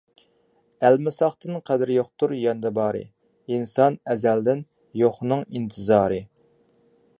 [0.87, 3.03] ئەلمىساقتىن قەدرى يوقتۇر ياندا بارى،
[3.53, 4.67] ئىنسان ئەزەلدىن
[5.05, 6.19] يوقنىڭ ئىنتىزارى.